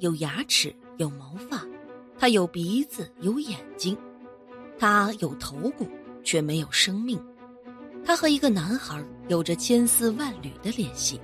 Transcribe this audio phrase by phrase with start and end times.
[0.00, 1.62] 有牙齿，有毛发，
[2.18, 3.96] 他有鼻子，有眼睛，
[4.78, 5.86] 他有头骨，
[6.24, 7.22] 却没有生命。
[8.02, 11.20] 他和一个男孩有着千丝万缕的联系。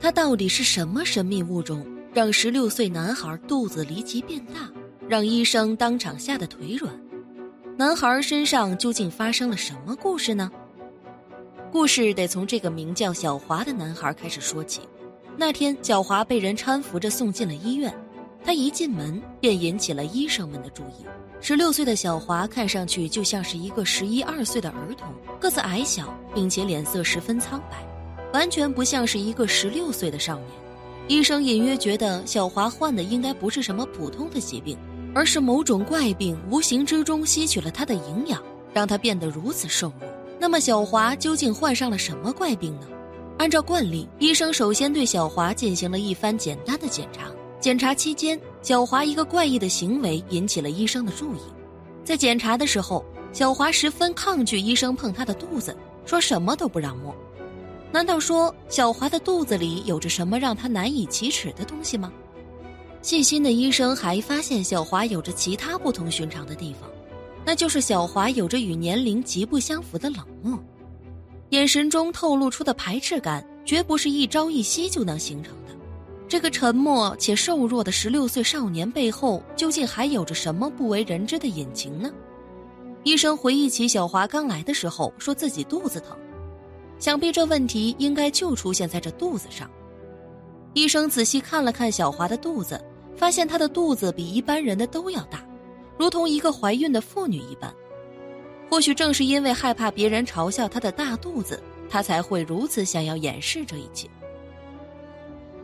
[0.00, 4.70] 他到底是什么神秘物种，让十六岁男孩肚子离奇变大，
[5.06, 6.90] 让医生当场吓得腿软？
[7.76, 10.50] 男孩身上究竟发生了什么故事呢？
[11.70, 14.80] 故事得从这个名叫小华的男孩开始说起。
[15.40, 17.90] 那天，小华被人搀扶着送进了医院，
[18.44, 21.06] 他一进门便引起了医生们的注意。
[21.40, 25.08] 十六岁的小华看上去就像是一个十一二岁的儿童，
[25.40, 27.78] 个子矮小，并且脸色十分苍白，
[28.34, 30.48] 完全不像是一个十六岁的少年。
[31.08, 34.76] 医生隐约觉得小华患的应该不是什么普通的疾病，
[35.14, 38.42] 而是某种怪病，无形之中吸取了他的营养，
[38.74, 40.06] 让他变得如此瘦弱。
[40.38, 42.86] 那么，小华究竟患上了什么怪病呢？
[43.40, 47.32] 按照惯例，医生首先对小华进行了一番简单的检查。
[47.58, 51.38] 检查期间，小华一个怪异的行为引起了医生的注意。
[52.04, 57.16] 在检查的时候，小华十分抗拒医生碰他的肚子，说什么都不让摸。
[57.90, 62.12] 难道说小华的肚子里有着什么让他难以启齿的东西吗？
[63.00, 66.90] 细心的医生还发现小华有着其他不同寻常的地方，
[67.46, 70.62] 那就是小华有着与年龄极不相符的冷漠。
[71.50, 75.74] 眼神中透露出的排斥感，绝不是一朝一夕就能形成的。
[76.28, 82.08] 这个沉默且瘦弱的十六岁少年背后，究竟还有着什么不为人知的隐情呢？
[83.02, 86.16] 医生回忆起小华刚来的时候，说自己肚子疼，
[87.00, 89.68] 想必这问题应该就出现在这肚子上。
[90.74, 92.80] 医生仔细看了看小华的肚子，
[93.16, 95.44] 发现她的肚子比一般人的都要大，
[95.98, 97.74] 如同一个怀孕的妇女一般。
[98.70, 104.08] 或许正是因为害怕别人嘲笑他的大肚子，他才会如此想要掩饰这一切。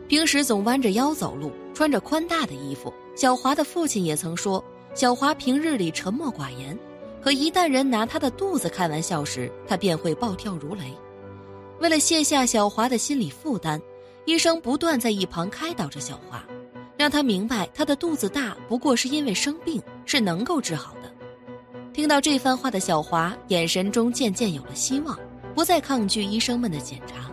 [0.09, 2.93] 平时总弯着腰走路，穿着宽大的衣服。
[3.15, 4.61] 小华的父亲也曾说，
[4.93, 6.77] 小华平日里沉默寡言，
[7.21, 10.93] 可一旦人拿他的肚子开玩笑时，他便会暴跳如雷。
[11.79, 13.81] 为了卸下小华的心理负担，
[14.25, 16.45] 医生不断在一旁开导着小华，
[16.97, 21.16] 让他明白他的肚子大不过是因为生病，是能够治好的。
[21.97, 25.17] 听到这番话的小华，眼神中渐渐有了希望，
[25.55, 27.27] 不再抗拒医生们的检查。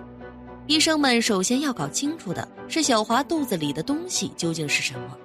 [0.69, 5.19] 医生们首先要搞清楚的是小华肚子里的东西究竟是什么。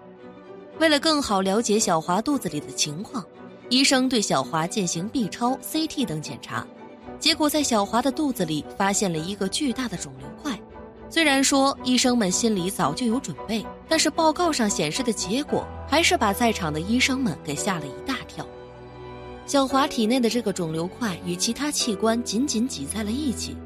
[0.80, 3.24] 为了更好了解小华肚子里的情况，
[3.70, 6.68] 医生对小华进行 B 超、CT 等检查，
[7.18, 10.60] 结果在小华的肚子里发现了一个巨大的肿瘤块。
[11.10, 18.46] 虽然说医生们心里早就有准备，但是报告上显示的结果还是把在场的医生们给吓了一大跳。
[19.50, 23.58] 小华体内的这个肿瘤块与其他器官紧紧挤在了一起，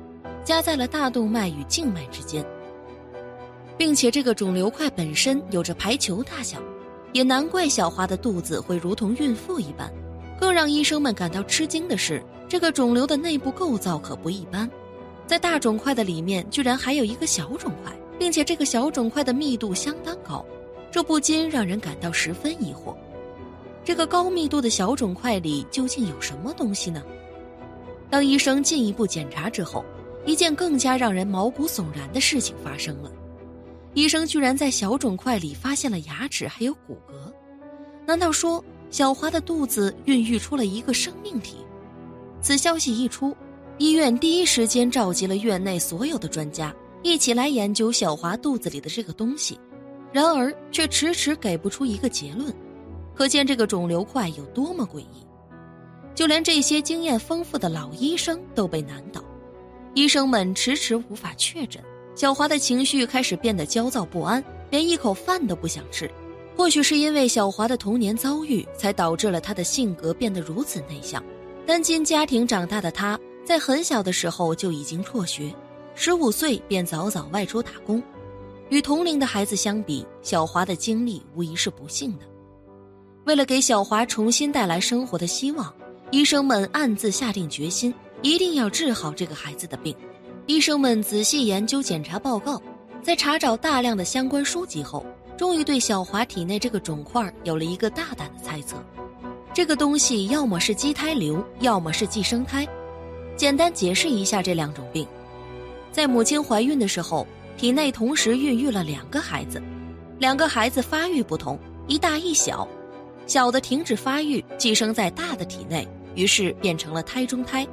[0.42, 2.42] 夹在了大动脉与静脉之间，
[3.78, 6.58] 并且这个肿瘤块本身有着排球大小，
[7.12, 9.92] 也难怪小华的肚子会如同孕妇一般。
[10.40, 14.72] 更让医生们感到吃惊的是，这个肿瘤的内部构造可不一般，
[15.28, 20.46] 在大肿块的里面居然还有一个小肿块，并且这个小肿块的密度相当高，
[20.90, 22.96] 这不禁让人感到十分疑惑。
[23.86, 27.04] 这个高密度的小肿块里究竟有什么东西呢？
[28.10, 29.84] 当医生进一步检查之后，
[30.26, 33.12] 一件更加让人毛骨悚然的事情发生了：
[33.94, 37.32] 医生居然在小肿块里发现了牙齿还有骨骼。
[38.06, 41.58] 难道说小华的肚子孕育出了一个生命体？
[42.42, 43.36] 此消息一出，
[43.78, 49.60] 医院第一时间召集了院内所有的专家，一起来研究小华肚子里的这个东西。
[50.12, 52.54] 然而，却迟迟给不出一个结论。
[53.16, 55.26] 可见这个肿瘤块有多么诡异，
[56.16, 59.24] 就连这些经验丰富的老医生都被难倒，
[59.94, 61.82] 医生们迟迟无法确诊。
[62.16, 66.10] 小华的情绪开始变得焦躁不安，连一口饭都不想吃。
[66.56, 71.24] 或许是因为小华的童年遭遇，才导致了他的性格变得如此内向。
[71.66, 75.52] 单亲家庭长大的他，在很小的时候就已经辍学，
[75.96, 78.02] 十五岁便早早外出打工。
[78.70, 82.26] 与同龄的孩子相比，小华的经历无疑是不幸的。
[83.26, 85.74] 为了给小华重新带来生活的希望，
[86.12, 89.96] 医生们暗自下定决心，一定要治好这个孩子的病。
[90.46, 92.62] 医生们仔细研究检查报告，
[93.02, 95.06] 在查找大量的相关书籍后，
[95.38, 98.76] 终于对小华体内这个肿块有了一个大胆的猜测：
[99.54, 102.68] 这个东西要么是畸胎瘤，要么是寄生胎。
[103.38, 105.08] 简单解释一下这两种病：
[105.94, 109.64] 在母亲怀孕的时候，体内同时孕育了两个孩子，
[110.20, 112.68] 两个孩子发育不同，一大一小。
[113.26, 117.66] 小的停止发育，寄生在大的体内，于是变成了胎中胎；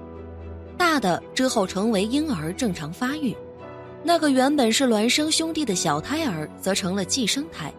[0.76, 3.36] 大的之后成为婴儿正常发育，
[4.02, 7.72] 那个原本是孪生兄弟的小胎儿则成了寄生胎，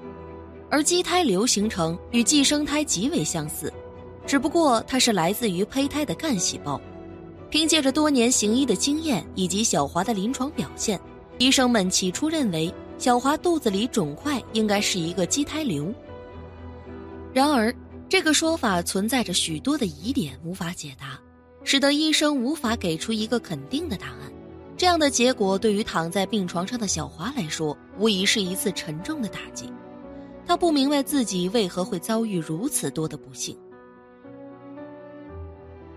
[0.69, 3.71] 而畸胎瘤形成与寄生胎极为相似，
[4.27, 6.79] 只不过它是来自于胚胎的干细胞。
[7.49, 10.99] 凭借着多年行医的经验以及小华的临床表现，
[11.37, 15.93] 医生们起初认为小华肚子里肿块应该是一个畸胎瘤。
[17.33, 17.73] 然而，
[18.09, 21.19] 这个说法存在着许多的疑点，无法解答，
[21.63, 24.31] 使得医生无法给出一个肯定的答案。
[24.75, 29.71] 这样的结果对于躺在病床上的小华来说，无疑是一次沉重的打击。
[30.45, 33.55] 他不明白自己为何会遭遇如此多的不幸。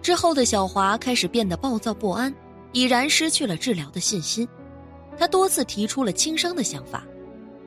[0.02, 2.32] 之后的小华开始变得暴躁不安，
[2.72, 4.46] 已然失去了治疗的信心。
[5.16, 7.04] 他多次提出了轻生的想法，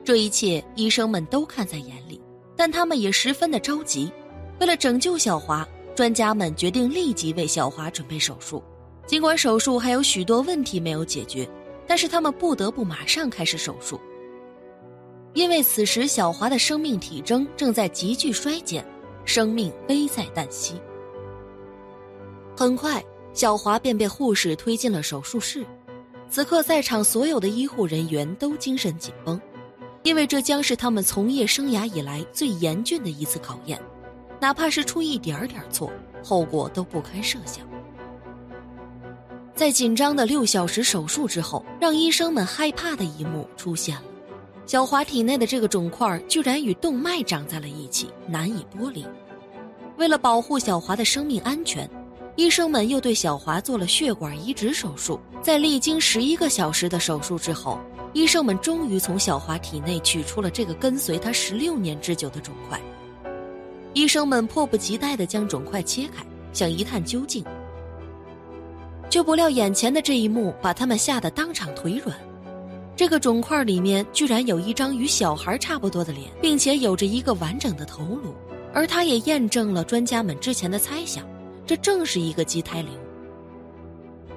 [0.04, 2.20] 这一切医生们都看在眼里，
[2.58, 4.12] 但他们也十分的着急。
[4.58, 8.60] 为了拯救小华，专家们决定立即为小华准备手术。
[9.06, 11.48] 尽管手术还有许多问题没有解决，
[11.86, 13.98] 但是他们不得不马上开始手术，
[15.34, 18.84] 因为此时小华的生命体征正在急剧衰减，
[19.24, 20.74] 生命危在旦夕。
[22.56, 23.02] 很快，
[23.32, 25.64] 小华便被护士推进了手术室。
[26.28, 29.40] 此刻，在场所有的医护人员都精神紧绷，
[30.02, 33.80] 因为这将是他们从业生涯以来最严峻的一次考验，
[34.40, 35.92] 哪怕是出一点点错，
[36.22, 37.66] 后果都不堪设想。
[39.54, 44.04] 在紧张的六小时手术之后，让医生们害怕的一幕出现了：
[44.66, 49.04] 小华体内的这个肿块居然与动脉长在了一起，难以剥离。
[49.96, 51.90] 为了保护小华的生命安全。
[52.38, 57.80] 医生们又对小华做了血管移植手术，在历经十一个小时的手术之后，
[58.12, 62.80] 医生们终于从小华体内取出了这个跟随他十六年之久的肿块。
[63.92, 67.44] 医生们迫不及待地将肿块切开，想一探究竟，
[69.10, 72.16] 却不料眼前的这一幕把他们吓得当场腿软。
[72.94, 78.32] 这个肿块里面居然有一张与小孩差不多的脸，并且有着一个完整的头颅，
[78.72, 81.26] 而它也验证了专家们之前的猜想。
[81.68, 82.90] 这正是一个畸胎瘤。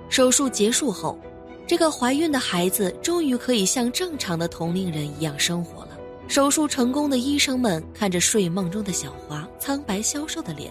[0.09, 1.17] 手术结束后，
[1.65, 5.97] 这个怀孕的孩子终于可以像正常的同龄人一样生活了。
[6.27, 10.69] 手术成功的医生们看着睡梦中的小花苍白消瘦的脸，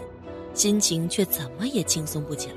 [0.52, 2.56] 心情却怎么也轻松不起来。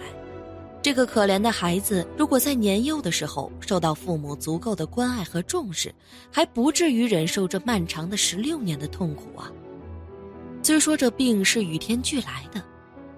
[0.82, 5.96] 这个可怜的孩子，如果在年幼的时候受到父母足够的关爱和重视，
[6.30, 9.50] 还不至于忍受这漫长的十六年的痛苦啊！
[10.62, 12.62] 虽说这病是与天俱来的。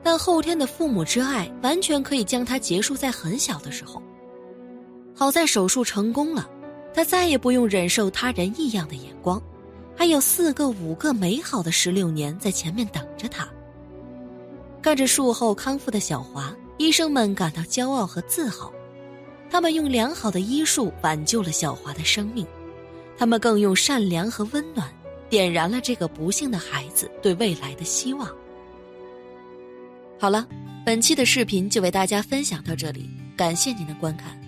[0.06, 4.00] 但后天的父母之爱完全可以将它结束在很小的时候。
[5.16, 6.48] 好在手术成功了，
[6.94, 9.42] 他再也不用忍受他人异样的眼光，
[9.98, 13.50] 还有四个、五个美好的十六年在前面等着他。
[14.80, 18.72] 看着术后康复的小华，医生们感到骄傲和自豪。
[19.50, 22.46] 他们用良好的医术挽救了小华的生命，
[23.18, 24.88] 他们更用善良和温暖
[25.30, 28.30] 点燃了这个不幸的孩子对未来的希望。
[30.26, 30.48] 好了，
[30.84, 33.08] 本期的视频就为大家分享到这里，
[33.38, 34.45] 感谢您的观看。